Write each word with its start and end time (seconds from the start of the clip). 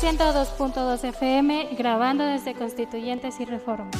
102.2 0.00 1.02
FM, 1.02 1.70
grabando 1.76 2.24
desde 2.24 2.54
Constituyentes 2.54 3.40
y 3.40 3.44
Reforma. 3.44 3.90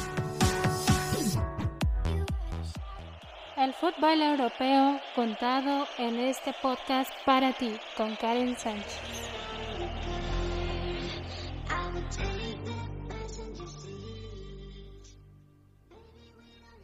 El 3.57 3.73
fútbol 3.73 4.21
europeo 4.21 4.97
contado 5.13 5.85
en 5.97 6.17
este 6.19 6.55
podcast 6.61 7.11
para 7.25 7.51
ti, 7.51 7.75
con 7.97 8.15
Karen 8.15 8.57
Sánchez. 8.57 9.01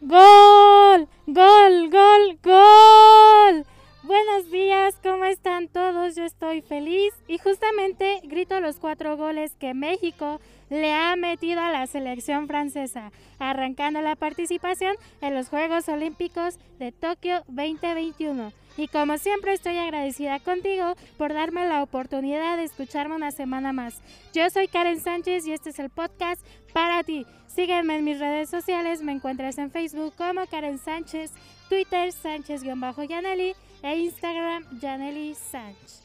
¡Gol! 0.01 1.07
¡Gol! 1.25 1.89
¡Gol! 1.89 2.39
¡Gol! 2.43 3.74
Buenos 4.07 4.51
días, 4.51 4.93
¿cómo 5.01 5.25
están 5.25 5.67
todos? 5.67 6.15
Yo 6.15 6.25
estoy 6.25 6.61
feliz 6.61 7.11
y 7.27 7.39
justamente 7.39 8.19
grito 8.25 8.59
los 8.59 8.77
cuatro 8.77 9.17
goles 9.17 9.55
que 9.55 9.73
México 9.73 10.39
le 10.69 10.93
ha 10.93 11.15
metido 11.15 11.59
a 11.59 11.71
la 11.71 11.87
selección 11.87 12.45
francesa, 12.45 13.11
arrancando 13.39 14.01
la 14.01 14.15
participación 14.15 14.95
en 15.21 15.33
los 15.33 15.49
Juegos 15.49 15.89
Olímpicos 15.89 16.59
de 16.77 16.91
Tokio 16.91 17.41
2021. 17.47 18.51
Y 18.77 18.89
como 18.89 19.17
siempre 19.17 19.53
estoy 19.53 19.77
agradecida 19.79 20.39
contigo 20.39 20.93
por 21.17 21.33
darme 21.33 21.65
la 21.65 21.81
oportunidad 21.81 22.57
de 22.57 22.65
escucharme 22.65 23.15
una 23.15 23.31
semana 23.31 23.73
más. 23.73 24.01
Yo 24.33 24.47
soy 24.51 24.67
Karen 24.67 24.99
Sánchez 24.99 25.47
y 25.47 25.53
este 25.53 25.71
es 25.71 25.79
el 25.79 25.89
podcast 25.89 26.45
para 26.73 27.03
ti. 27.03 27.25
Sígueme 27.47 27.95
en 27.95 28.03
mis 28.03 28.19
redes 28.19 28.51
sociales, 28.51 29.01
me 29.01 29.13
encuentras 29.13 29.57
en 29.57 29.71
Facebook 29.71 30.13
como 30.15 30.45
Karen 30.45 30.77
Sánchez, 30.77 31.31
Twitter 31.69 32.11
Sánchez-Yaneli 32.11 33.55
e 33.85 33.99
Instagram 33.99 34.63
Janely 34.81 35.35
Sánchez. 35.35 36.01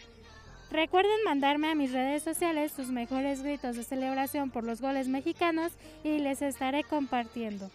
Recuerden 0.71 1.25
mandarme 1.25 1.71
a 1.71 1.75
mis 1.75 1.93
redes 1.93 2.23
sociales 2.23 2.73
sus 2.73 2.89
mejores 2.89 3.43
gritos 3.43 3.75
de 3.75 3.85
celebración 3.85 4.51
por 4.51 4.65
los 4.65 4.83
goles 4.83 5.09
mexicanos 5.09 5.73
y 6.05 6.19
les 6.19 6.43
estaré 6.43 6.85
compartiendo. 6.85 7.71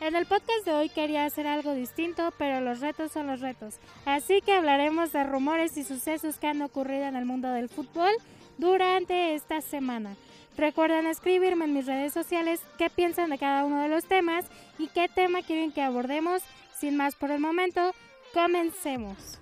En 0.00 0.14
el 0.14 0.26
podcast 0.26 0.64
de 0.64 0.74
hoy 0.74 0.88
quería 0.90 1.24
hacer 1.24 1.48
algo 1.48 1.74
distinto, 1.74 2.32
pero 2.38 2.60
los 2.60 2.80
retos 2.80 3.10
son 3.10 3.26
los 3.26 3.40
retos. 3.40 3.76
Así 4.04 4.40
que 4.42 4.52
hablaremos 4.52 5.12
de 5.12 5.24
rumores 5.24 5.76
y 5.76 5.82
sucesos 5.82 6.38
que 6.38 6.46
han 6.46 6.62
ocurrido 6.62 7.06
en 7.06 7.16
el 7.16 7.24
mundo 7.24 7.48
del 7.48 7.68
fútbol 7.68 8.12
durante 8.58 9.34
esta 9.34 9.60
semana. 9.60 10.14
Recuerden 10.56 11.06
escribirme 11.06 11.64
en 11.64 11.74
mis 11.74 11.86
redes 11.86 12.12
sociales 12.12 12.60
qué 12.78 12.88
piensan 12.88 13.30
de 13.30 13.38
cada 13.38 13.64
uno 13.64 13.82
de 13.82 13.88
los 13.88 14.04
temas 14.04 14.44
y 14.78 14.88
qué 14.88 15.08
tema 15.08 15.42
quieren 15.42 15.72
que 15.72 15.82
abordemos. 15.82 16.42
Sin 16.78 16.96
más 16.96 17.14
por 17.16 17.30
el 17.30 17.40
momento, 17.40 17.92
comencemos. 18.32 19.38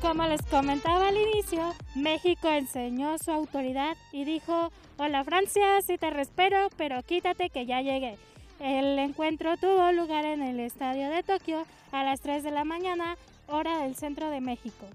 Como 0.00 0.24
les 0.24 0.40
comentaba 0.42 1.08
al 1.08 1.16
inicio, 1.16 1.74
México 1.94 2.48
enseñó 2.48 3.18
su 3.18 3.30
autoridad 3.30 3.96
y 4.12 4.24
dijo, 4.24 4.72
hola 4.96 5.24
Francia, 5.24 5.80
sí 5.86 5.98
te 5.98 6.08
respiro, 6.08 6.68
pero 6.76 7.02
quítate 7.02 7.50
que 7.50 7.66
ya 7.66 7.82
llegué. 7.82 8.16
El 8.60 8.98
encuentro 8.98 9.56
tuvo 9.56 9.92
lugar 9.92 10.24
en 10.24 10.42
el 10.42 10.60
estadio 10.60 11.10
de 11.10 11.22
Tokio 11.22 11.66
a 11.92 12.04
las 12.04 12.20
3 12.20 12.42
de 12.42 12.50
la 12.50 12.64
mañana, 12.64 13.16
hora 13.46 13.82
del 13.82 13.94
centro 13.94 14.30
de 14.30 14.40
México. 14.40 14.86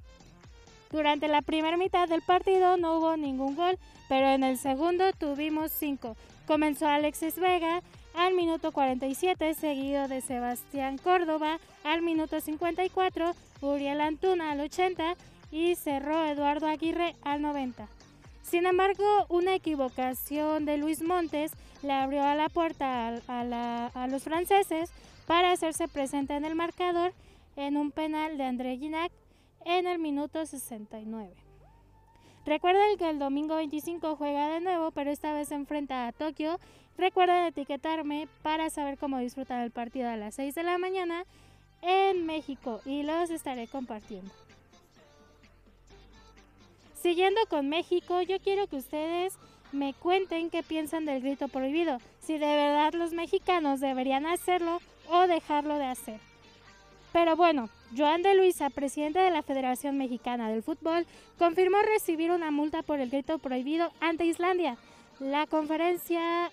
Durante 0.91 1.27
la 1.27 1.41
primera 1.41 1.77
mitad 1.77 2.07
del 2.07 2.21
partido 2.21 2.77
no 2.77 2.97
hubo 2.97 3.17
ningún 3.17 3.55
gol, 3.55 3.77
pero 4.07 4.27
en 4.27 4.43
el 4.43 4.57
segundo 4.57 5.11
tuvimos 5.13 5.71
cinco. 5.71 6.15
Comenzó 6.47 6.87
Alexis 6.87 7.35
Vega 7.35 7.81
al 8.13 8.33
minuto 8.33 8.71
47, 8.71 9.53
seguido 9.55 10.07
de 10.07 10.21
Sebastián 10.21 10.97
Córdoba 10.97 11.59
al 11.83 12.01
minuto 12.01 12.39
54, 12.39 13.33
Uriel 13.61 14.01
Antuna 14.01 14.51
al 14.51 14.61
80 14.61 15.15
y 15.51 15.75
cerró 15.75 16.23
Eduardo 16.25 16.67
Aguirre 16.67 17.15
al 17.23 17.41
90. 17.41 17.87
Sin 18.43 18.65
embargo, 18.65 19.25
una 19.29 19.55
equivocación 19.55 20.65
de 20.65 20.77
Luis 20.77 21.01
Montes 21.01 21.51
le 21.81 21.93
abrió 21.93 22.23
a 22.23 22.35
la 22.35 22.49
puerta 22.49 23.19
a, 23.27 24.07
los 24.07 24.23
franceses 24.23 24.91
para 25.25 25.51
hacerse 25.51 25.87
presente 25.87 26.35
en 26.35 26.45
el 26.45 26.55
marcador 26.55 27.13
en 27.55 27.75
un 27.75 27.91
penal 27.91 28.37
de 28.37 28.43
André 28.43 28.77
Ginac 28.77 29.11
en 29.65 29.87
el 29.87 29.99
minuto 29.99 30.45
69. 30.45 31.33
Recuerden 32.45 32.97
que 32.97 33.09
el 33.09 33.19
domingo 33.19 33.55
25 33.55 34.15
juega 34.15 34.49
de 34.49 34.61
nuevo, 34.61 34.91
pero 34.91 35.11
esta 35.11 35.33
vez 35.33 35.47
se 35.47 35.55
enfrenta 35.55 36.07
a 36.07 36.11
Tokio. 36.11 36.59
Recuerden 36.97 37.45
etiquetarme 37.45 38.27
para 38.43 38.69
saber 38.69 38.97
cómo 38.97 39.17
disfrutar 39.17 39.63
el 39.63 39.71
partido 39.71 40.09
a 40.09 40.15
las 40.15 40.35
6 40.35 40.53
de 40.53 40.63
la 40.63 40.77
mañana 40.77 41.25
en 41.81 42.25
México 42.25 42.81
y 42.85 43.03
los 43.03 43.31
estaré 43.31 43.67
compartiendo. 43.67 44.31
Siguiendo 47.01 47.41
con 47.49 47.67
México, 47.67 48.21
yo 48.21 48.39
quiero 48.39 48.67
que 48.67 48.77
ustedes 48.77 49.37
me 49.71 49.93
cuenten 49.93 50.49
qué 50.49 50.63
piensan 50.63 51.05
del 51.05 51.21
grito 51.21 51.47
prohibido, 51.47 51.97
si 52.21 52.33
de 52.33 52.55
verdad 52.55 52.93
los 52.93 53.13
mexicanos 53.13 53.79
deberían 53.79 54.25
hacerlo 54.25 54.79
o 55.09 55.27
dejarlo 55.27 55.77
de 55.77 55.85
hacer. 55.85 56.19
Pero 57.15 57.37
bueno, 57.37 57.69
Joan 57.95 58.23
de 58.23 58.35
Luisa, 58.35 58.69
presidente 58.69 59.19
de 59.19 59.31
la 59.31 59.41
Federación 59.41 59.97
Mexicana 59.97 60.49
del 60.49 60.63
Fútbol, 60.63 61.07
confirmó 61.39 61.77
recibir 61.81 62.29
una 62.29 62.51
multa 62.51 62.83
por 62.83 62.99
el 62.99 63.09
grito 63.09 63.39
prohibido 63.39 63.89
ante 64.01 64.25
Islandia. 64.25 64.75
La 65.21 65.47
conferencia 65.47 66.51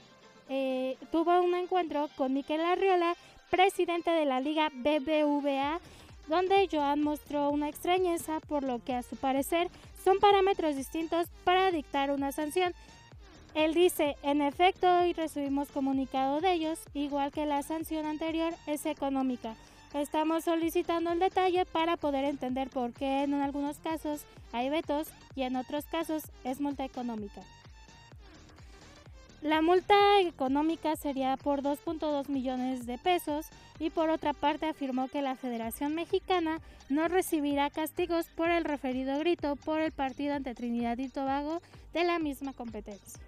eh, 0.49 0.97
tuvo 1.11 1.43
un 1.43 1.56
encuentro 1.56 2.09
con 2.15 2.33
Miquel 2.33 2.61
Arriola, 2.61 3.17
presidente 3.50 4.12
de 4.12 4.25
la 4.25 4.39
Liga 4.39 4.71
BBVA, 4.73 5.81
donde 6.28 6.69
Joan 6.71 7.03
mostró 7.03 7.50
una 7.50 7.69
extrañeza 7.69 8.39
por 8.39 8.62
lo 8.62 8.79
que 8.84 8.94
a 8.94 9.03
su 9.03 9.17
parecer 9.17 9.69
son 10.05 10.21
parámetros 10.21 10.77
distintos 10.77 11.27
para 11.43 11.73
dictar 11.73 12.12
una 12.12 12.31
sanción. 12.31 12.73
Él 13.56 13.75
dice, 13.75 14.15
en 14.23 14.41
efecto, 14.41 14.87
hoy 15.00 15.12
recibimos 15.12 15.73
comunicado 15.73 16.41
de 16.41 16.53
ellos, 16.53 16.79
igual 16.94 17.33
que 17.33 17.47
la 17.47 17.65
sanción 17.65 18.06
anterior 18.06 18.55
es 18.69 18.87
económica. 18.87 19.56
Estamos 19.94 20.44
solicitando 20.44 21.12
el 21.12 21.19
detalle 21.19 21.66
para 21.66 21.98
poder 21.98 22.25
entender 22.25 22.70
por 22.70 22.94
qué 22.94 23.25
en 23.25 23.34
algunos 23.34 23.78
casos 23.78 24.25
hay 24.53 24.70
vetos 24.70 25.08
y 25.34 25.42
en 25.42 25.56
otros 25.56 25.84
casos 25.84 26.25
es 26.44 26.60
multa 26.60 26.84
económica. 26.84 27.42
La 29.42 29.60
multa 29.60 30.20
económica 30.20 30.97
sería 30.97 31.36
por 31.36 31.62
2.2 31.62 32.28
millones 32.28 32.86
de 32.86 32.97
pesos 32.97 33.47
y 33.81 33.91
por 33.91 34.08
otra 34.08 34.32
parte 34.32 34.66
afirmó 34.66 35.08
que 35.08 35.20
la 35.20 35.34
Federación 35.34 35.94
Mexicana 35.94 36.60
no 36.88 37.08
recibirá 37.08 37.69
castigos 37.69 38.28
por 38.28 38.50
el 38.50 38.64
referido 38.64 39.19
grito 39.19 39.56
por 39.56 39.81
el 39.81 39.92
partido 39.92 40.34
ante 40.34 40.54
Trinidad 40.54 40.97
y 40.98 41.08
Tobago 41.08 41.60
de 41.92 42.04
la 42.04 42.19
misma 42.19 42.52
competencia. 42.52 43.20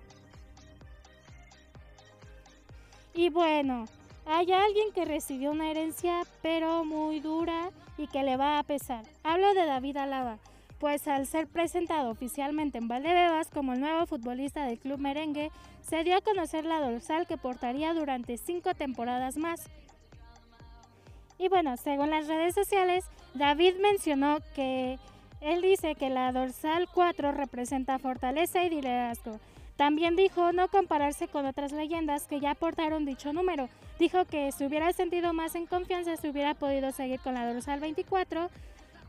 Y 3.12 3.28
bueno, 3.28 3.86
hay 4.26 4.52
alguien 4.52 4.92
que 4.94 5.04
recibió 5.04 5.50
una 5.50 5.70
herencia 5.70 6.22
pero 6.42 6.84
muy 6.84 7.20
dura 7.20 7.70
y 7.98 8.06
que 8.06 8.22
le 8.22 8.36
va 8.36 8.58
a 8.58 8.62
pesar. 8.62 9.04
Hablo 9.22 9.54
de 9.54 9.66
David 9.66 9.96
Alaba, 9.98 10.38
pues 10.78 11.06
al 11.08 11.26
ser 11.26 11.46
presentado 11.46 12.10
oficialmente 12.10 12.78
en 12.78 12.88
Valdebebas 12.88 13.48
como 13.50 13.74
el 13.74 13.80
nuevo 13.80 14.06
futbolista 14.06 14.64
del 14.66 14.78
club 14.78 14.98
merengue, 14.98 15.50
se 15.82 16.02
dio 16.04 16.16
a 16.16 16.20
conocer 16.22 16.64
la 16.64 16.80
dorsal 16.80 17.26
que 17.26 17.36
portaría 17.36 17.94
durante 17.94 18.38
cinco 18.38 18.74
temporadas 18.74 19.36
más. 19.36 19.68
Y 21.38 21.48
bueno, 21.48 21.76
según 21.76 22.10
las 22.10 22.26
redes 22.26 22.54
sociales, 22.54 23.04
David 23.34 23.74
mencionó 23.80 24.38
que 24.54 24.98
él 25.40 25.60
dice 25.60 25.94
que 25.94 26.08
la 26.08 26.32
dorsal 26.32 26.88
4 26.92 27.32
representa 27.32 27.98
fortaleza 27.98 28.64
y 28.64 28.70
liderazgo, 28.70 29.38
también 29.76 30.14
dijo 30.14 30.52
no 30.52 30.68
compararse 30.68 31.28
con 31.28 31.46
otras 31.46 31.72
leyendas 31.72 32.26
que 32.26 32.40
ya 32.40 32.52
aportaron 32.52 33.04
dicho 33.04 33.32
número. 33.32 33.68
Dijo 33.98 34.24
que 34.24 34.52
si 34.52 34.64
hubiera 34.64 34.92
sentido 34.92 35.32
más 35.32 35.54
en 35.54 35.66
confianza 35.66 36.16
se 36.16 36.28
hubiera 36.28 36.54
podido 36.54 36.92
seguir 36.92 37.20
con 37.20 37.34
la 37.34 37.52
dorsal 37.52 37.80
24 37.80 38.50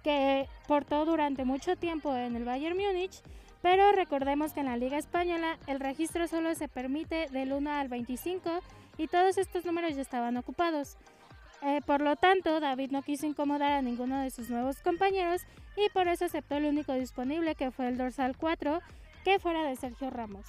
que 0.04 0.48
portó 0.68 1.06
durante 1.06 1.46
mucho 1.46 1.76
tiempo 1.76 2.16
en 2.16 2.36
el 2.36 2.46
Bayern 2.46 2.78
Múnich, 2.78 3.22
pero 3.62 3.92
recordemos 3.92 4.54
que 4.54 4.60
en 4.60 4.68
la 4.68 4.78
Liga 4.78 4.98
Española 4.98 5.58
el 5.66 5.80
registro 5.80 6.28
solo 6.28 6.54
se 6.54 6.68
permite 6.68 7.28
del 7.32 7.54
1 7.54 7.72
al 7.72 7.88
25 7.88 8.62
y 8.98 9.08
todos 9.08 9.38
estos 9.40 9.66
números 9.66 9.96
ya 9.96 10.02
estaban 10.02 10.38
ocupados. 10.38 10.98
Eh, 11.64 11.82
por 11.86 12.02
lo 12.02 12.16
tanto, 12.16 12.60
David 12.60 12.92
no 12.92 13.02
quiso 13.02 13.26
incomodar 13.26 13.72
a 13.72 13.82
ninguno 13.82 14.22
de 14.22 14.30
sus 14.30 14.52
nuevos 14.52 14.82
compañeros 14.82 15.42
y 15.76 15.90
por 15.90 16.08
eso 16.08 16.26
aceptó 16.26 16.58
el 16.58 16.66
único 16.66 16.94
disponible 16.94 17.56
que 17.56 17.72
fue 17.72 17.88
el 17.88 17.98
dorsal 17.98 18.38
4 18.38 18.82
que 19.26 19.40
fuera 19.40 19.66
de 19.66 19.76
Sergio 19.76 20.12
Ramos. 20.12 20.46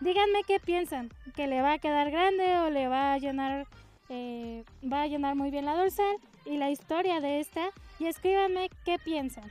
Díganme 0.00 0.44
qué 0.46 0.60
piensan, 0.60 1.10
que 1.34 1.48
le 1.48 1.60
va 1.60 1.72
a 1.72 1.78
quedar 1.78 2.12
grande 2.12 2.58
o 2.58 2.70
le 2.70 2.86
va 2.86 3.12
a 3.12 3.18
llenar, 3.18 3.66
eh, 4.08 4.64
va 4.90 5.02
a 5.02 5.06
llenar 5.08 5.34
muy 5.34 5.50
bien 5.50 5.64
la 5.64 5.74
dorsal 5.74 6.16
y 6.44 6.56
la 6.56 6.70
historia 6.70 7.20
de 7.20 7.40
esta 7.40 7.70
y 7.98 8.06
escríbanme 8.06 8.70
qué 8.84 8.98
piensan. 9.00 9.50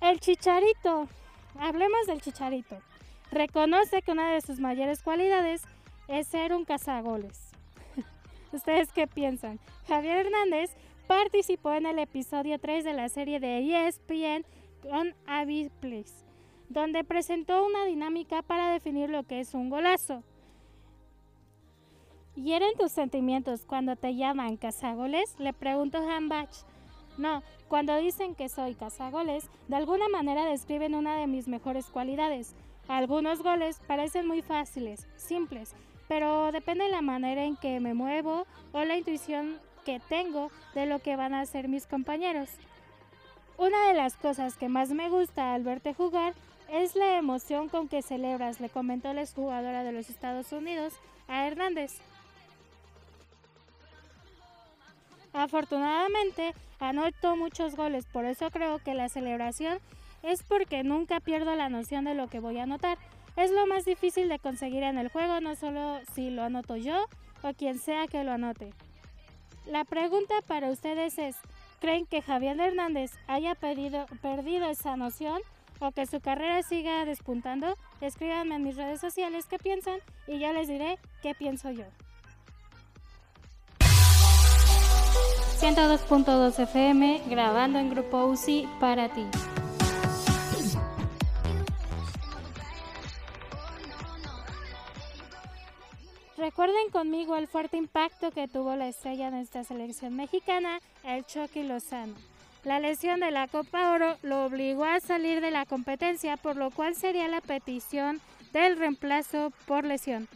El 0.00 0.18
chicharito, 0.18 1.06
hablemos 1.58 2.06
del 2.08 2.20
chicharito. 2.20 2.78
Reconoce 3.30 4.02
que 4.02 4.10
una 4.10 4.32
de 4.32 4.40
sus 4.40 4.58
mayores 4.58 5.00
cualidades 5.00 5.62
es 6.08 6.26
ser 6.26 6.52
un 6.52 6.64
cazagoles. 6.64 7.52
¿Ustedes 8.52 8.90
qué 8.92 9.06
piensan? 9.06 9.60
Javier 9.86 10.26
Hernández 10.26 10.70
participó 11.06 11.72
en 11.72 11.86
el 11.86 12.00
episodio 12.00 12.58
3 12.58 12.82
de 12.82 12.94
la 12.94 13.08
serie 13.08 13.38
de 13.38 13.86
ESPN 13.86 14.44
on 14.90 15.14
Avis 15.26 15.70
Place, 15.80 16.24
donde 16.68 17.04
presentó 17.04 17.64
una 17.64 17.84
dinámica 17.84 18.42
para 18.42 18.72
definir 18.72 19.10
lo 19.10 19.24
que 19.24 19.40
es 19.40 19.54
un 19.54 19.70
golazo. 19.70 20.22
¿Hieren 22.36 22.76
tus 22.78 22.92
sentimientos 22.92 23.66
cuando 23.66 23.96
te 23.96 24.14
llaman 24.14 24.56
cazagoles? 24.56 25.34
Le 25.38 25.52
preguntó 25.52 25.98
Hambach. 25.98 26.64
No, 27.18 27.42
cuando 27.68 27.96
dicen 27.96 28.34
que 28.34 28.48
soy 28.48 28.74
cazagoles, 28.74 29.50
de 29.68 29.76
alguna 29.76 30.08
manera 30.08 30.44
describen 30.44 30.94
una 30.94 31.16
de 31.16 31.26
mis 31.26 31.48
mejores 31.48 31.86
cualidades. 31.86 32.54
Algunos 32.88 33.42
goles 33.42 33.80
parecen 33.86 34.26
muy 34.26 34.42
fáciles, 34.42 35.06
simples, 35.16 35.74
pero 36.08 36.50
depende 36.50 36.84
de 36.84 36.90
la 36.90 37.02
manera 37.02 37.44
en 37.44 37.56
que 37.56 37.78
me 37.78 37.94
muevo 37.94 38.46
o 38.72 38.84
la 38.84 38.96
intuición 38.96 39.58
que 39.84 40.00
tengo 40.08 40.50
de 40.74 40.86
lo 40.86 40.98
que 41.00 41.16
van 41.16 41.34
a 41.34 41.40
hacer 41.40 41.68
mis 41.68 41.86
compañeros. 41.86 42.48
Una 43.60 43.88
de 43.88 43.92
las 43.92 44.16
cosas 44.16 44.56
que 44.56 44.70
más 44.70 44.88
me 44.88 45.10
gusta 45.10 45.52
al 45.52 45.64
verte 45.64 45.92
jugar 45.92 46.32
es 46.70 46.96
la 46.96 47.18
emoción 47.18 47.68
con 47.68 47.88
que 47.88 48.00
celebras, 48.00 48.58
le 48.58 48.70
comentó 48.70 49.12
la 49.12 49.20
exjugadora 49.20 49.84
de 49.84 49.92
los 49.92 50.08
Estados 50.08 50.50
Unidos 50.52 50.94
a 51.28 51.46
Hernández. 51.46 51.92
Afortunadamente, 55.34 56.54
anoto 56.78 57.36
muchos 57.36 57.76
goles, 57.76 58.06
por 58.06 58.24
eso 58.24 58.50
creo 58.50 58.78
que 58.78 58.94
la 58.94 59.10
celebración 59.10 59.78
es 60.22 60.42
porque 60.42 60.82
nunca 60.82 61.20
pierdo 61.20 61.54
la 61.54 61.68
noción 61.68 62.06
de 62.06 62.14
lo 62.14 62.28
que 62.28 62.40
voy 62.40 62.56
a 62.60 62.62
anotar. 62.62 62.96
Es 63.36 63.50
lo 63.50 63.66
más 63.66 63.84
difícil 63.84 64.30
de 64.30 64.38
conseguir 64.38 64.84
en 64.84 64.96
el 64.96 65.10
juego, 65.10 65.38
no 65.42 65.54
solo 65.54 66.00
si 66.14 66.30
lo 66.30 66.44
anoto 66.44 66.76
yo 66.76 67.04
o 67.42 67.52
quien 67.52 67.78
sea 67.78 68.06
que 68.06 68.24
lo 68.24 68.32
anote. 68.32 68.72
La 69.66 69.84
pregunta 69.84 70.36
para 70.46 70.70
ustedes 70.70 71.18
es, 71.18 71.36
¿creen 71.80 72.06
que 72.06 72.22
Javier 72.22 72.60
Hernández 72.60 73.12
haya 73.26 73.54
perdido, 73.54 74.06
esa 74.70 74.96
noción 74.96 75.40
o 75.80 75.90
que 75.90 76.06
su 76.06 76.20
carrera 76.20 76.62
siga 76.62 77.04
despuntando? 77.04 77.76
Escríbanme 78.00 78.56
en 78.56 78.62
mis 78.62 78.76
redes 78.76 79.00
sociales 79.00 79.46
qué 79.46 79.58
piensan 79.58 79.98
y 80.28 80.38
yo 80.38 80.52
les 80.52 80.68
diré 80.68 80.98
qué 81.22 81.34
pienso 81.34 81.70
yo. 81.70 81.84
102.2 85.58 86.58
FM 86.58 87.22
grabando 87.28 87.78
en 87.78 87.90
Grupo 87.90 88.24
UCI 88.26 88.66
para 88.78 89.08
ti. 89.10 89.26
Recuerden 96.50 96.90
conmigo 96.90 97.36
el 97.36 97.46
fuerte 97.46 97.76
impacto 97.76 98.32
que 98.32 98.48
tuvo 98.48 98.74
la 98.74 98.88
estrella 98.88 99.30
de 99.30 99.40
esta 99.40 99.62
selección 99.62 100.16
mexicana, 100.16 100.80
el 101.04 101.24
Chucky 101.24 101.62
Lozano. 101.62 102.14
La 102.64 102.80
lesión 102.80 103.20
de 103.20 103.30
la 103.30 103.46
Copa 103.46 103.92
Oro 103.92 104.16
lo 104.22 104.46
obligó 104.46 104.84
a 104.84 104.98
salir 104.98 105.40
de 105.40 105.52
la 105.52 105.64
competencia, 105.64 106.36
por 106.36 106.56
lo 106.56 106.72
cual 106.72 106.96
sería 106.96 107.28
la 107.28 107.40
petición 107.40 108.20
del 108.52 108.76
reemplazo 108.78 109.52
por 109.64 109.84
lesión. 109.84 110.26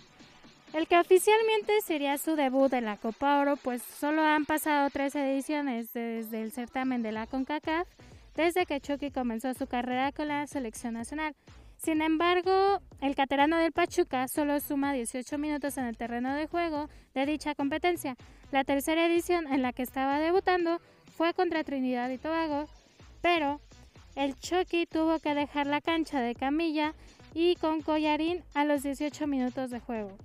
El 0.72 0.87
que 0.87 1.00
oficialmente 1.00 1.81
sería 1.81 2.16
su 2.16 2.37
debut 2.37 2.72
en 2.75 2.84
la 2.84 2.96
Copa 2.96 3.40
Oro, 3.40 3.56
pues 3.56 3.82
solo 3.82 4.22
han 4.22 4.44
pasado 4.44 4.90
tres 4.90 5.16
ediciones 5.16 5.93
desde 5.93 6.43
el 6.43 6.52
certamen 6.52 7.02
de 7.02 7.11
la 7.11 7.26
CONCACAF, 7.26 7.88
desde 8.37 8.66
que 8.66 8.81
Chucky 8.81 9.11
comenzó 9.11 9.52
su 9.52 9.66
carrera 9.66 10.12
con 10.12 10.28
la 10.28 10.46
selección 10.46 10.94
nacional. 10.94 11.34
Sin 11.76 12.00
embargo, 12.00 12.81
el 13.00 13.15
caterano 13.15 13.59
del 13.59 13.73
Pachuca 13.73 14.26
solo 14.29 14.61
suma 14.61 14.93
18 14.93 15.37
minutos 15.38 15.76
en 15.76 15.85
el 15.85 15.97
terreno 15.97 16.35
de 16.35 16.47
juego 16.47 16.88
de 17.15 17.26
dicha 17.26 17.55
competencia. 17.55 18.17
La 18.50 18.65
tercera 18.65 19.06
edición 19.06 19.47
en 19.53 19.62
la 19.62 19.73
que 19.73 19.82
estaba 19.82 20.19
debutando 20.19 20.81
fue 21.17 21.35
contra 21.35 21.65
Trinidad 21.65 22.09
y 22.11 22.19
Tobago, 22.19 22.67
pero 23.21 23.61
el 24.17 24.38
Chucky 24.38 24.87
tuvo 24.87 25.19
que 25.19 25.35
dejar 25.35 25.67
la 25.67 25.81
cancha 25.81 26.21
de 26.21 26.35
camilla 26.35 26.94
y 27.35 27.56
con 27.56 27.82
collarín 27.82 28.43
a 28.55 28.65
los 28.65 28.82
18 28.82 29.26
minutos 29.26 29.71
de 29.71 29.81
juego. 29.81 30.17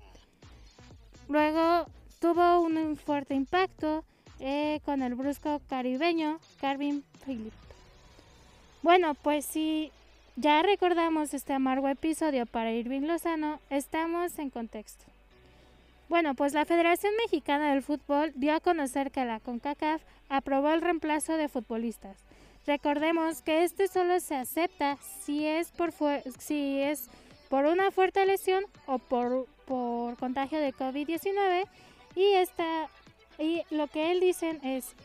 Luego 1.27 1.85
tuvo 2.19 2.61
un 2.61 2.97
fuerte 2.97 3.33
impacto 3.33 4.03
eh, 4.39 4.79
con 4.85 5.01
el 5.01 5.15
brusco 5.15 5.61
caribeño 5.67 6.39
Carvin 6.61 7.03
Philip. 7.25 7.53
Bueno, 8.81 9.13
pues 9.15 9.45
si 9.45 9.91
ya 10.39 10.61
recordamos 10.61 11.33
este 11.33 11.51
amargo 11.51 11.89
episodio 11.89 12.45
para 12.45 12.71
Irving 12.71 13.01
Lozano, 13.01 13.59
estamos 13.69 14.39
en 14.39 14.49
contexto. 14.49 15.03
Bueno, 16.07 16.33
pues 16.33 16.53
la 16.53 16.63
Federación 16.63 17.13
Mexicana 17.17 17.73
del 17.73 17.83
Fútbol 17.83 18.31
dio 18.35 18.55
a 18.55 18.61
conocer 18.61 19.11
que 19.11 19.25
la 19.25 19.41
CONCACAF 19.41 20.01
aprobó 20.29 20.71
el 20.71 20.81
reemplazo 20.81 21.33
de 21.33 21.49
futbolistas. 21.49 22.17
Recordemos 22.65 23.41
que 23.41 23.65
este 23.65 23.89
solo 23.89 24.21
se 24.21 24.35
acepta 24.35 24.97
si 25.25 25.45
es 25.45 25.71
por, 25.71 27.65
una 27.65 27.91
fuerte 27.91 28.25
lesión 28.25 28.63
o 28.85 28.97
por 28.97 29.45
contagio 30.17 30.59
de 30.59 30.73
COVID-19 30.73 31.65
y, 32.15 33.43
y 33.43 33.63
lo 33.71 33.87
que 33.87 34.11
él 34.11 34.21
dicen 34.21 34.61
es, 34.63 34.95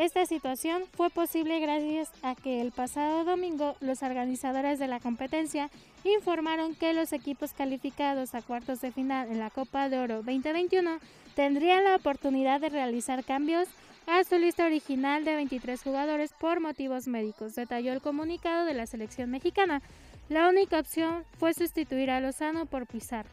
esta 0.00 0.24
situación 0.24 0.84
fue 0.96 1.10
posible 1.10 1.60
gracias 1.60 2.10
a 2.22 2.34
que 2.34 2.62
el 2.62 2.72
pasado 2.72 3.22
domingo 3.24 3.76
los 3.80 4.02
organizadores 4.02 4.78
de 4.78 4.88
la 4.88 4.98
competencia 4.98 5.68
informaron 6.04 6.74
que 6.74 6.94
los 6.94 7.12
equipos 7.12 7.52
calificados 7.52 8.34
a 8.34 8.40
cuartos 8.40 8.80
de 8.80 8.92
final 8.92 9.30
en 9.30 9.38
la 9.38 9.50
Copa 9.50 9.90
de 9.90 9.98
Oro 9.98 10.22
2021 10.22 10.98
tendrían 11.34 11.84
la 11.84 11.96
oportunidad 11.96 12.62
de 12.62 12.70
realizar 12.70 13.24
cambios 13.24 13.68
a 14.06 14.24
su 14.24 14.38
lista 14.38 14.64
original 14.64 15.26
de 15.26 15.34
23 15.34 15.82
jugadores 15.82 16.32
por 16.40 16.60
motivos 16.60 17.06
médicos, 17.06 17.54
detalló 17.54 17.92
el 17.92 18.00
comunicado 18.00 18.64
de 18.64 18.72
la 18.72 18.86
selección 18.86 19.30
mexicana. 19.30 19.82
La 20.30 20.48
única 20.48 20.80
opción 20.80 21.24
fue 21.38 21.52
sustituir 21.52 22.10
a 22.10 22.20
Lozano 22.20 22.64
por 22.64 22.86
Pizarro. 22.86 23.28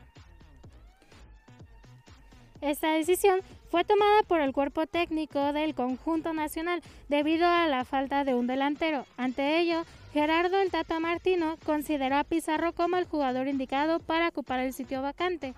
Esta 2.59 2.91
decisión 2.91 3.39
fue 3.69 3.83
tomada 3.83 4.23
por 4.27 4.41
el 4.41 4.53
cuerpo 4.53 4.87
técnico 4.87 5.53
del 5.53 5.75
conjunto 5.75 6.33
nacional 6.33 6.81
debido 7.09 7.47
a 7.47 7.67
la 7.67 7.85
falta 7.85 8.23
de 8.23 8.33
un 8.33 8.47
delantero. 8.47 9.05
Ante 9.17 9.59
ello, 9.59 9.83
Gerardo 10.13 10.59
el 10.59 10.71
Tata 10.71 10.99
Martino 10.99 11.57
consideró 11.65 12.17
a 12.17 12.23
Pizarro 12.23 12.73
como 12.73 12.97
el 12.97 13.05
jugador 13.05 13.47
indicado 13.47 13.99
para 13.99 14.29
ocupar 14.29 14.59
el 14.59 14.73
sitio 14.73 15.01
vacante. 15.01 15.53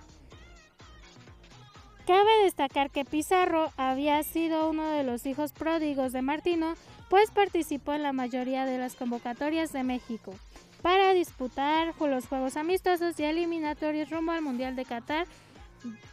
Cabe 2.07 2.43
destacar 2.43 2.89
que 2.89 3.05
Pizarro 3.05 3.71
había 3.77 4.23
sido 4.23 4.69
uno 4.69 4.89
de 4.89 5.03
los 5.03 5.27
hijos 5.27 5.53
pródigos 5.53 6.11
de 6.11 6.23
Martino, 6.23 6.73
pues 7.09 7.29
participó 7.29 7.93
en 7.93 8.03
la 8.03 8.13
mayoría 8.13 8.65
de 8.65 8.79
las 8.79 8.95
convocatorias 8.95 9.71
de 9.71 9.83
México 9.83 10.33
para 10.81 11.13
disputar 11.13 11.93
los 11.99 12.27
Juegos 12.27 12.57
Amistosos 12.57 13.19
y 13.19 13.23
eliminatorios 13.23 14.09
rumbo 14.09 14.31
al 14.31 14.41
Mundial 14.41 14.75
de 14.75 14.85
Qatar 14.85 15.27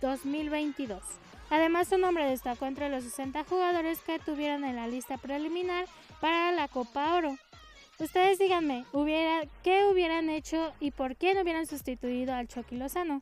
2022. 0.00 1.00
Además, 1.50 1.88
su 1.88 1.98
nombre 1.98 2.24
destacó 2.24 2.66
entre 2.66 2.88
los 2.88 3.04
60 3.04 3.44
jugadores 3.44 4.00
que 4.00 4.18
tuvieron 4.18 4.64
en 4.64 4.76
la 4.76 4.88
lista 4.88 5.16
preliminar 5.16 5.86
para 6.20 6.52
la 6.52 6.68
Copa 6.68 7.14
Oro. 7.14 7.36
Ustedes 7.98 8.38
díganme, 8.38 8.84
¿qué 9.62 9.84
hubieran 9.84 10.28
hecho 10.28 10.74
y 10.80 10.90
por 10.90 11.16
qué 11.16 11.34
no 11.34 11.42
hubieran 11.42 11.66
sustituido 11.66 12.34
al 12.34 12.48
Chucky 12.48 12.76
Lozano? 12.76 13.20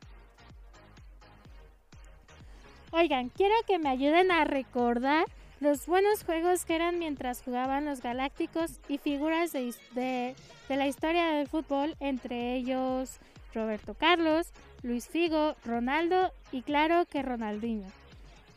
Oigan, 2.91 3.29
quiero 3.29 3.55
que 3.67 3.79
me 3.79 3.89
ayuden 3.89 4.31
a 4.31 4.43
recordar 4.43 5.25
los 5.59 5.85
buenos 5.85 6.23
juegos 6.23 6.65
que 6.65 6.75
eran 6.75 6.99
mientras 6.99 7.41
jugaban 7.41 7.85
los 7.85 8.01
Galácticos 8.01 8.79
y 8.89 8.97
figuras 8.97 9.53
de 9.53 10.35
la 10.67 10.87
historia 10.87 11.27
del 11.27 11.47
fútbol, 11.47 11.95
entre 11.99 12.55
ellos 12.55 13.17
Roberto 13.53 13.93
Carlos, 13.93 14.47
Luis 14.83 15.07
Figo, 15.07 15.55
Ronaldo 15.63 16.31
y 16.51 16.63
claro 16.63 17.05
que 17.05 17.21
Ronaldinho. 17.21 17.87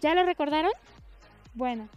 ¿Ya 0.01 0.15
lo 0.15 0.25
recordaron? 0.25 0.73
Bueno, 1.55 1.89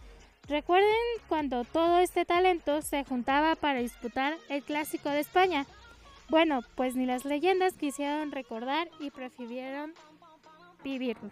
recuerden 0.48 0.90
cuando 1.28 1.64
todo 1.64 2.00
este 2.00 2.26
talento 2.26 2.82
se 2.82 3.04
juntaba 3.04 3.56
para 3.56 3.80
disputar 3.80 4.38
el 4.50 4.64
Clásico 4.64 5.10
de 5.10 5.20
España. 5.20 5.66
Bueno, 6.30 6.62
pues 6.76 6.96
ni 6.96 7.06
las 7.06 7.26
leyendas 7.26 7.74
quisieron 7.74 8.32
recordar 8.32 8.90
y 9.00 9.12
prefirieron 9.12 9.94
vivirlo. 10.84 11.30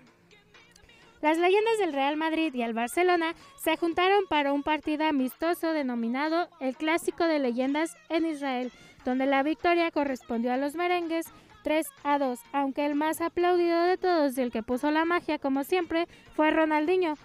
Las 1.21 1.37
leyendas 1.37 1.77
del 1.79 1.93
Real 1.93 2.15
Madrid 2.15 2.53
y 2.53 2.61
el 2.61 2.73
Barcelona 2.73 3.33
se 3.57 3.75
juntaron 3.75 4.25
para 4.29 4.53
un 4.53 4.63
partido 4.63 5.05
amistoso 5.05 5.73
denominado 5.73 6.47
el 6.61 6.77
Clásico 6.77 7.25
de 7.25 7.39
Leyendas 7.39 7.97
en 8.07 8.25
Israel, 8.25 8.71
donde 9.03 9.25
la 9.25 9.43
victoria 9.43 9.91
correspondió 9.91 10.53
a 10.53 10.57
los 10.57 10.75
merengues 10.75 11.25
3 11.63 11.87
a 12.03 12.19
2, 12.19 12.39
aunque 12.53 12.85
el 12.85 12.95
más 12.95 13.21
aplaudido 13.21 13.83
de 13.83 13.97
todos 13.97 14.37
y 14.37 14.41
el 14.41 14.51
que 14.51 14.63
puso 14.63 14.91
la 14.91 15.05
magia 15.05 15.39
como 15.39 15.63
siempre 15.63 16.07
fue 16.35 16.51
Ronaldinho. 16.51 17.15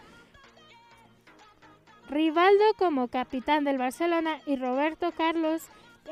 Rivaldo 2.08 2.64
como 2.78 3.08
capitán 3.08 3.64
del 3.64 3.78
Barcelona 3.78 4.40
y 4.46 4.56
Roberto 4.56 5.12
Carlos 5.12 5.62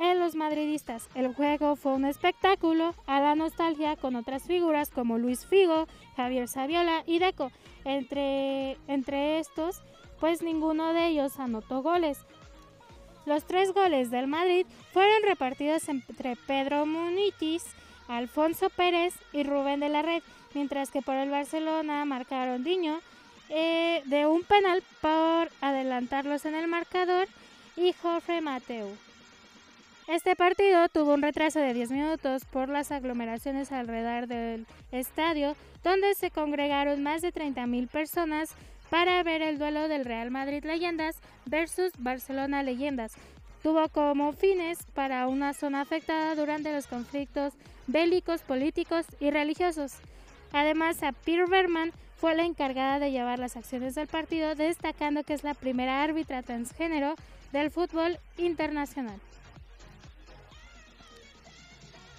en 0.00 0.18
los 0.18 0.34
madridistas. 0.34 1.08
El 1.14 1.34
juego 1.34 1.76
fue 1.76 1.92
un 1.92 2.06
espectáculo 2.06 2.94
a 3.06 3.20
la 3.20 3.34
nostalgia 3.34 3.96
con 3.96 4.16
otras 4.16 4.44
figuras 4.44 4.90
como 4.90 5.18
Luis 5.18 5.46
Figo, 5.46 5.86
Javier 6.16 6.48
Saviola 6.48 7.02
y 7.06 7.18
Deco. 7.18 7.50
Entre, 7.84 8.78
entre 8.86 9.38
estos 9.38 9.82
pues 10.22 10.40
ninguno 10.40 10.92
de 10.92 11.08
ellos 11.08 11.40
anotó 11.40 11.82
goles. 11.82 12.16
Los 13.26 13.44
tres 13.44 13.72
goles 13.72 14.12
del 14.12 14.28
Madrid 14.28 14.66
fueron 14.92 15.20
repartidos 15.24 15.88
entre 15.88 16.36
Pedro 16.36 16.86
Munitis, 16.86 17.64
Alfonso 18.16 18.69
Pérez 18.71 19.14
y 19.33 19.42
Rubén 19.42 19.81
de 19.81 19.88
la 19.88 20.02
Red, 20.02 20.23
mientras 20.54 20.90
que 20.90 21.02
por 21.02 21.14
el 21.14 21.31
Barcelona 21.31 22.04
marcaron 22.04 22.62
Diño 22.62 23.00
eh, 23.49 24.02
de 24.07 24.26
un 24.26 24.42
penal 24.42 24.83
por 25.00 25.50
adelantarlos 25.61 26.45
en 26.45 26.54
el 26.54 26.69
marcador 26.69 27.26
y 27.76 27.92
Jorge 27.92 28.40
Mateu. 28.40 28.88
Este 30.09 30.37
partido 30.37 30.88
tuvo 30.88 31.14
un 31.14 31.23
retraso 31.23 31.59
de 31.59 31.73
10 31.73 31.90
minutos 31.90 32.45
por 32.45 32.69
las 32.69 32.92
aglomeraciones 32.92 33.73
alrededor 33.73 34.26
del 34.26 34.66
estadio, 34.90 35.57
donde 35.83 36.14
se 36.14 36.31
congregaron 36.31 37.02
más 37.02 37.23
de 37.23 37.33
30.000 37.33 37.88
personas 37.88 38.50
para 38.90 39.23
ver 39.23 39.40
el 39.40 39.59
duelo 39.59 39.88
del 39.88 40.04
Real 40.04 40.31
Madrid 40.31 40.64
Leyendas 40.64 41.16
versus 41.47 41.92
Barcelona 41.99 42.62
Leyendas. 42.62 43.14
Tuvo 43.62 43.88
como 43.88 44.33
fines 44.33 44.78
para 44.95 45.28
una 45.28 45.54
zona 45.54 45.83
afectada 45.83 46.35
durante 46.35 46.73
los 46.73 46.87
conflictos 46.87 47.52
bélicos, 47.87 48.42
políticos 48.42 49.07
y 49.21 49.31
religiosos. 49.31 49.95
Además, 50.52 51.02
a 51.02 51.12
Peter 51.12 51.49
Berman 51.49 51.92
fue 52.16 52.35
la 52.35 52.45
encargada 52.45 52.99
de 52.99 53.11
llevar 53.11 53.38
las 53.38 53.57
acciones 53.57 53.95
del 53.95 54.09
partido, 54.09 54.54
destacando 54.54 55.25
que 55.25 55.35
es 55.35 55.45
la 55.45 55.54
primera 55.54 56.02
árbitra 56.02 56.42
transgénero 56.42 57.14
del 57.52 57.71
fútbol 57.71 58.19
internacional. 58.37 59.19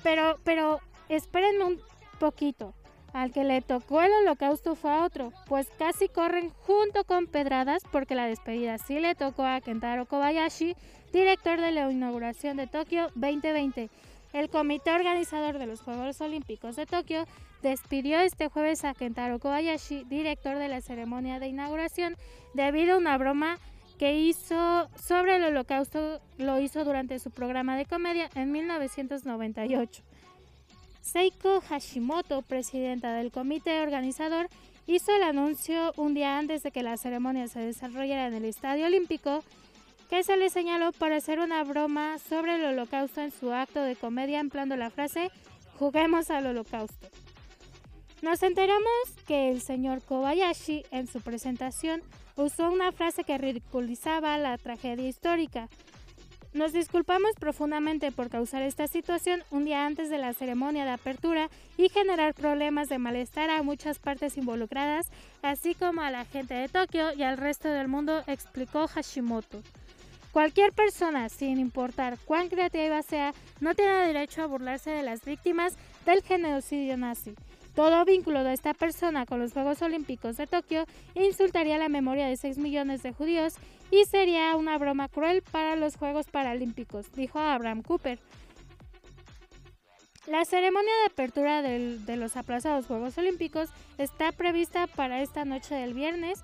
Pero, 0.01 0.39
pero, 0.43 0.79
espérenme 1.09 1.63
un 1.63 1.81
poquito. 2.19 2.73
Al 3.13 3.31
que 3.31 3.43
le 3.43 3.61
tocó 3.61 4.01
el 4.01 4.11
holocausto 4.11 4.73
fue 4.73 4.91
a 4.91 5.05
otro, 5.05 5.31
pues 5.45 5.67
casi 5.77 6.07
corren 6.09 6.49
junto 6.65 7.03
con 7.03 7.27
pedradas 7.27 7.83
porque 7.91 8.15
la 8.15 8.25
despedida 8.25 8.79
sí 8.79 8.99
le 8.99 9.13
tocó 9.13 9.45
a 9.45 9.61
Kentaro 9.61 10.07
Kobayashi, 10.07 10.75
director 11.11 11.61
de 11.61 11.71
la 11.71 11.91
inauguración 11.91 12.57
de 12.57 12.65
Tokio 12.65 13.09
2020. 13.13 13.91
El 14.33 14.49
comité 14.49 14.91
organizador 14.91 15.59
de 15.59 15.67
los 15.67 15.81
Juegos 15.81 16.19
Olímpicos 16.21 16.75
de 16.75 16.87
Tokio 16.87 17.27
despidió 17.61 18.19
este 18.19 18.49
jueves 18.49 18.83
a 18.83 18.95
Kentaro 18.95 19.37
Kobayashi, 19.37 20.05
director 20.05 20.57
de 20.57 20.69
la 20.69 20.81
ceremonia 20.81 21.39
de 21.39 21.47
inauguración, 21.47 22.15
debido 22.55 22.95
a 22.95 22.97
una 22.97 23.19
broma 23.19 23.59
que 23.99 24.17
hizo 24.19 24.89
sobre 24.95 25.35
el 25.35 25.43
holocausto, 25.43 26.19
lo 26.39 26.59
hizo 26.59 26.83
durante 26.83 27.19
su 27.19 27.29
programa 27.29 27.77
de 27.77 27.85
comedia 27.85 28.27
en 28.33 28.51
1998. 28.51 30.03
Seiko 31.03 31.59
Hashimoto, 31.59 32.43
presidenta 32.43 33.13
del 33.13 33.29
comité 33.29 33.81
organizador, 33.81 34.47
hizo 34.87 35.13
el 35.13 35.23
anuncio 35.23 35.91
un 35.97 36.13
día 36.13 36.37
antes 36.39 36.63
de 36.63 36.71
que 36.71 36.81
la 36.81 36.95
ceremonia 36.95 37.49
se 37.49 37.59
desarrollara 37.59 38.27
en 38.27 38.33
el 38.35 38.45
Estadio 38.45 38.85
Olímpico, 38.85 39.43
que 40.09 40.23
se 40.23 40.37
le 40.37 40.49
señaló 40.49 40.93
por 40.93 41.11
hacer 41.11 41.39
una 41.39 41.61
broma 41.65 42.19
sobre 42.19 42.55
el 42.55 42.63
holocausto 42.63 43.19
en 43.19 43.31
su 43.31 43.51
acto 43.51 43.81
de 43.81 43.97
comedia 43.97 44.39
empleando 44.39 44.77
la 44.77 44.89
frase 44.89 45.29
Juguemos 45.77 46.29
al 46.29 46.45
holocausto. 46.45 47.09
Nos 48.21 48.41
enteramos 48.41 48.87
que 49.27 49.49
el 49.49 49.61
señor 49.61 50.01
Kobayashi 50.03 50.85
en 50.91 51.07
su 51.07 51.19
presentación 51.19 52.01
usó 52.37 52.71
una 52.71 52.93
frase 52.93 53.25
que 53.25 53.37
ridiculizaba 53.37 54.37
la 54.37 54.57
tragedia 54.57 55.09
histórica. 55.09 55.67
Nos 56.53 56.71
disculpamos 56.71 57.31
profundamente 57.39 58.11
por 58.11 58.29
causar 58.29 58.61
esta 58.61 58.87
situación 58.87 59.43
un 59.49 59.65
día 59.65 59.87
antes 59.87 60.11
de 60.11 60.19
la 60.19 60.33
ceremonia 60.33 60.85
de 60.85 60.91
apertura 60.91 61.49
y 61.77 61.89
generar 61.89 62.35
problemas 62.35 62.89
de 62.89 62.99
malestar 62.99 63.49
a 63.49 63.63
muchas 63.63 63.97
partes 63.97 64.37
involucradas, 64.37 65.07
así 65.41 65.73
como 65.73 66.01
a 66.01 66.11
la 66.11 66.25
gente 66.25 66.53
de 66.53 66.69
Tokio 66.69 67.11
y 67.13 67.23
al 67.23 67.37
resto 67.37 67.69
del 67.69 67.87
mundo, 67.87 68.23
explicó 68.27 68.87
Hashimoto. 68.87 69.63
Cualquier 70.31 70.73
persona, 70.73 71.27
sin 71.29 71.57
importar 71.57 72.19
cuán 72.23 72.49
creativa 72.49 73.01
sea, 73.01 73.33
no 73.59 73.73
tiene 73.73 74.05
derecho 74.05 74.43
a 74.43 74.47
burlarse 74.47 74.91
de 74.91 75.01
las 75.01 75.25
víctimas 75.25 75.75
del 76.05 76.21
genocidio 76.21 76.97
nazi. 76.97 77.33
Todo 77.75 78.05
vínculo 78.05 78.43
de 78.43 78.53
esta 78.53 78.73
persona 78.75 79.25
con 79.25 79.39
los 79.39 79.53
Juegos 79.53 79.81
Olímpicos 79.81 80.37
de 80.37 80.45
Tokio 80.45 80.85
insultaría 81.15 81.79
la 81.79 81.89
memoria 81.89 82.27
de 82.27 82.37
6 82.37 82.59
millones 82.59 83.01
de 83.01 83.13
judíos 83.13 83.55
y 83.89 84.05
sería 84.05 84.55
una 84.55 84.77
broma 84.77 85.09
cruel 85.09 85.41
para 85.41 85.75
los 85.75 85.95
Juegos 85.95 86.27
Paralímpicos, 86.27 87.11
dijo 87.13 87.39
Abraham 87.39 87.81
Cooper. 87.81 88.19
La 90.27 90.45
ceremonia 90.45 90.93
de 90.99 91.05
apertura 91.11 91.61
de 91.61 92.15
los 92.15 92.37
aplazados 92.37 92.85
Juegos 92.85 93.17
Olímpicos 93.17 93.69
está 93.97 94.31
prevista 94.31 94.87
para 94.87 95.21
esta 95.21 95.43
noche 95.43 95.73
del 95.73 95.95
viernes 95.95 96.43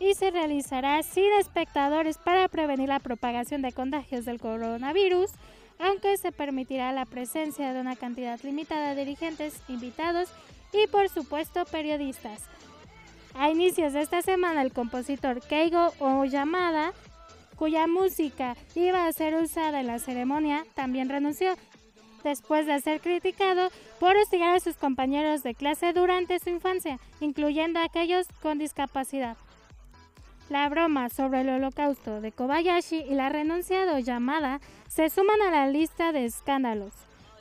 y 0.00 0.14
se 0.14 0.30
realizará 0.30 1.02
sin 1.02 1.30
espectadores 1.38 2.18
para 2.18 2.48
prevenir 2.48 2.88
la 2.88 3.00
propagación 3.00 3.62
de 3.62 3.72
contagios 3.72 4.24
del 4.24 4.40
coronavirus 4.40 5.30
aunque 5.78 6.16
se 6.16 6.32
permitirá 6.32 6.92
la 6.92 7.04
presencia 7.04 7.72
de 7.72 7.80
una 7.80 7.96
cantidad 7.96 8.40
limitada 8.42 8.94
de 8.94 9.04
dirigentes, 9.04 9.60
invitados 9.68 10.28
y 10.72 10.86
por 10.88 11.08
supuesto 11.08 11.64
periodistas. 11.66 12.42
A 13.34 13.50
inicios 13.50 13.92
de 13.92 14.00
esta 14.00 14.22
semana 14.22 14.62
el 14.62 14.72
compositor 14.72 15.40
Keigo 15.40 15.92
Oyamada, 15.98 16.92
cuya 17.56 17.86
música 17.86 18.56
iba 18.74 19.06
a 19.06 19.12
ser 19.12 19.34
usada 19.34 19.80
en 19.80 19.86
la 19.88 19.98
ceremonia, 19.98 20.64
también 20.74 21.08
renunció, 21.08 21.54
después 22.24 22.66
de 22.66 22.80
ser 22.80 23.00
criticado 23.00 23.70
por 24.00 24.16
hostigar 24.16 24.56
a 24.56 24.60
sus 24.60 24.76
compañeros 24.76 25.42
de 25.42 25.54
clase 25.54 25.92
durante 25.92 26.38
su 26.38 26.50
infancia, 26.50 26.98
incluyendo 27.20 27.78
a 27.78 27.84
aquellos 27.84 28.26
con 28.42 28.58
discapacidad. 28.58 29.36
La 30.48 30.68
broma 30.68 31.08
sobre 31.08 31.40
el 31.40 31.48
holocausto 31.48 32.20
de 32.20 32.30
Kobayashi 32.30 32.98
y 32.98 33.14
la 33.14 33.28
renuncia 33.28 33.84
de 33.84 33.94
Oyamada 33.94 34.60
se 34.86 35.10
suman 35.10 35.42
a 35.42 35.50
la 35.50 35.66
lista 35.66 36.12
de 36.12 36.24
escándalos. 36.24 36.92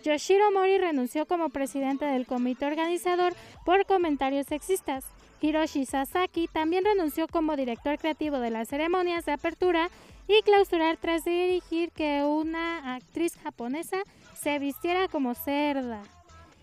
Yoshiro 0.04 0.52
Mori 0.52 0.80
renunció 0.80 1.28
como 1.28 1.50
presidente 1.50 2.06
del 2.06 2.26
comité 2.26 2.66
organizador 2.66 3.34
por 3.64 3.86
comentarios 3.86 4.48
sexistas. 4.48 5.06
Hiroshi 5.40 5.86
Sasaki 5.86 6.48
también 6.48 6.84
renunció 6.84 7.28
como 7.28 7.56
director 7.56 8.00
creativo 8.00 8.40
de 8.40 8.50
las 8.50 8.70
ceremonias 8.70 9.26
de 9.26 9.34
apertura 9.34 9.90
y 10.28 10.42
clausurar 10.42 10.98
tras 10.98 11.24
dirigir 11.24 11.92
que 11.92 12.24
una 12.24 12.96
actriz 12.96 13.38
japonesa 13.44 13.98
se 14.34 14.58
vistiera 14.58 15.08
como 15.08 15.36
cerda. 15.36 16.02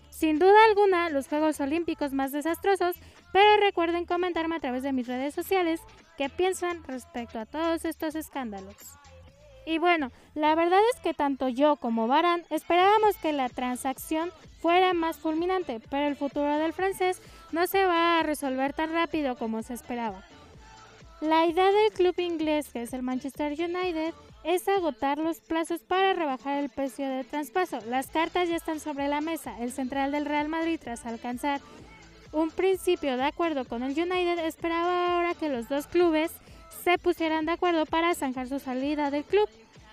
Sin 0.09 0.39
duda 0.39 0.55
alguna, 0.69 1.09
los 1.09 1.27
Juegos 1.27 1.59
Olímpicos 1.59 2.13
más 2.13 2.31
desastrosos, 2.31 2.95
pero 3.33 3.57
recuerden 3.57 4.05
comentarme 4.05 4.55
a 4.55 4.59
través 4.61 4.83
de 4.83 4.93
mis 4.93 5.07
redes 5.07 5.33
sociales 5.33 5.81
qué 6.17 6.29
piensan 6.29 6.83
respecto 6.85 7.39
a 7.39 7.45
todos 7.45 7.83
estos 7.83 8.15
escándalos. 8.15 8.77
Y 9.65 9.79
bueno, 9.79 10.11
la 10.35 10.55
verdad 10.55 10.79
es 10.93 11.01
que 11.01 11.13
tanto 11.13 11.47
yo 11.49 11.77
como 11.77 12.07
Baran 12.07 12.43
esperábamos 12.49 13.17
que 13.17 13.33
la 13.33 13.49
transacción 13.49 14.31
fuera 14.61 14.93
más 14.93 15.17
fulminante, 15.17 15.81
pero 15.89 16.07
el 16.07 16.15
futuro 16.15 16.57
del 16.57 16.73
francés 16.73 17.21
no 17.51 17.65
se 17.67 17.85
va 17.85 18.19
a 18.19 18.23
resolver 18.23 18.73
tan 18.73 18.93
rápido 18.93 19.35
como 19.35 19.63
se 19.63 19.73
esperaba. 19.73 20.23
La 21.21 21.45
idea 21.45 21.71
del 21.71 21.91
club 21.93 22.19
inglés, 22.19 22.69
que 22.71 22.81
es 22.81 22.93
el 22.93 23.01
Manchester 23.01 23.53
United, 23.53 24.13
es 24.43 24.67
agotar 24.67 25.17
los 25.17 25.39
plazos 25.39 25.81
para 25.81 26.13
rebajar 26.13 26.61
el 26.61 26.69
precio 26.69 27.07
de 27.07 27.23
traspaso. 27.23 27.79
Las 27.87 28.07
cartas 28.07 28.49
ya 28.49 28.57
están 28.57 28.81
sobre 28.81 29.07
la 29.07 29.21
mesa. 29.21 29.57
El 29.59 29.71
central 29.71 30.11
del 30.11 30.25
Real 30.25 30.49
Madrid, 30.49 30.79
tras 30.83 31.05
alcanzar 31.05 31.61
un 32.33 32.49
principio 32.51 33.15
de 33.15 33.23
acuerdo 33.23 33.65
con 33.65 33.83
el 33.83 33.91
United, 33.91 34.39
esperaba 34.39 35.15
ahora 35.15 35.35
que 35.35 35.49
los 35.49 35.69
dos 35.69 35.87
clubes 35.87 36.31
se 36.83 36.97
pusieran 36.97 37.45
de 37.45 37.53
acuerdo 37.53 37.85
para 37.85 38.15
zanjar 38.15 38.47
su 38.49 38.59
salida 38.59 39.11
del 39.11 39.23
club. 39.23 39.47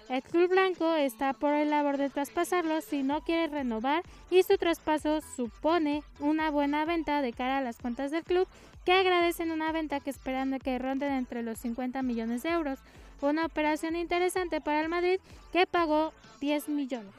El 0.09 0.23
club 0.23 0.51
blanco 0.51 0.95
está 0.95 1.35
por 1.35 1.53
el 1.53 1.71
labor 1.71 1.97
de 1.97 2.11
traspasarlo 2.11 2.81
si 2.81 3.05
no 3.05 3.21
quiere 3.21 3.47
renovar 3.47 4.03
y 4.29 4.43
su 4.43 4.57
traspaso 4.57 5.21
supone 5.37 6.03
una 6.19 6.51
buena 6.51 6.85
venta 6.85 7.23
de 7.23 7.33
cara 7.33 7.59
a 7.59 7.63
las 7.63 7.79
cuentas 7.79 8.11
del 8.11 8.25
club 8.25 8.49
que 8.85 8.93
agradecen 8.93 9.53
una 9.53 9.71
venta 9.71 10.01
que 10.01 10.11
esperan 10.11 10.59
que 10.59 10.79
ronden 10.81 11.13
entre 11.13 11.43
los 11.43 11.59
50 11.59 12.03
millones 12.03 12.43
de 12.43 12.51
euros. 12.51 12.81
Una 13.21 13.45
operación 13.45 13.95
interesante 13.95 14.61
para 14.61 14.81
el 14.81 14.89
Madrid 14.89 15.21
que 15.53 15.67
pagó 15.67 16.13
10 16.41 16.71
millones. 16.71 17.15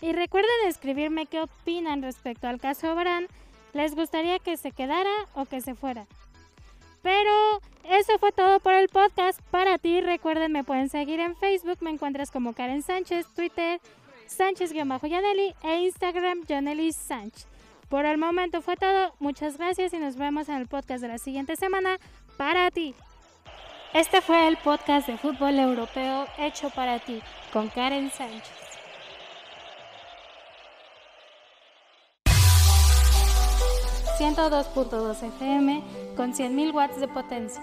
Y 0.00 0.12
recuerden 0.12 0.50
escribirme 0.68 1.26
qué 1.26 1.42
opinan 1.42 2.00
respecto 2.00 2.48
al 2.48 2.60
caso 2.60 2.94
Barán. 2.94 3.26
¿Les 3.72 3.94
gustaría 3.94 4.38
que 4.38 4.56
se 4.56 4.72
quedara 4.72 5.10
o 5.34 5.44
que 5.44 5.60
se 5.60 5.74
fuera? 5.74 6.06
Pero 7.02 7.60
eso 7.84 8.18
fue 8.18 8.32
todo 8.32 8.60
por 8.60 8.72
el 8.72 8.88
podcast. 8.88 9.40
Para 9.50 9.78
ti, 9.78 10.00
recuerden, 10.00 10.52
me 10.52 10.64
pueden 10.64 10.88
seguir 10.88 11.20
en 11.20 11.36
Facebook, 11.36 11.78
me 11.80 11.90
encuentras 11.90 12.30
como 12.30 12.52
Karen 12.52 12.82
Sánchez, 12.82 13.26
Twitter, 13.34 13.80
Sánchez-Yaneli 14.26 15.54
e 15.62 15.80
Instagram, 15.80 16.44
Yaneli 16.46 16.92
Sánchez. 16.92 17.46
Por 17.88 18.04
el 18.04 18.18
momento 18.18 18.62
fue 18.62 18.76
todo. 18.76 19.14
Muchas 19.18 19.58
gracias 19.58 19.92
y 19.92 19.98
nos 19.98 20.16
vemos 20.16 20.48
en 20.48 20.56
el 20.56 20.68
podcast 20.68 21.02
de 21.02 21.08
la 21.08 21.18
siguiente 21.18 21.56
semana 21.56 21.98
para 22.36 22.70
ti. 22.70 22.94
Este 23.92 24.20
fue 24.20 24.46
el 24.46 24.56
podcast 24.58 25.08
de 25.08 25.18
fútbol 25.18 25.58
europeo 25.58 26.26
hecho 26.38 26.70
para 26.70 27.00
ti 27.00 27.20
con 27.52 27.68
Karen 27.68 28.10
Sánchez. 28.10 28.59
102.2 34.20 35.22
FM 35.22 35.82
con 36.14 36.34
100.000 36.34 36.74
watts 36.74 37.00
de 37.00 37.08
potencia. 37.08 37.62